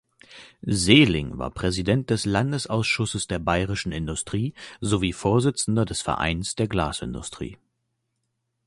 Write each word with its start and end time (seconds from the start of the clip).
Seeling 0.65 1.37
war 1.37 1.51
Präsident 1.51 2.09
des 2.09 2.25
Landesausschusses 2.25 3.27
der 3.27 3.37
Bayerischen 3.37 3.91
Industrie 3.91 4.55
sowie 4.79 5.13
Vorsitzender 5.13 5.85
des 5.85 6.01
Vereins 6.01 6.55
der 6.55 6.67
Glasindustrie. 6.67 7.59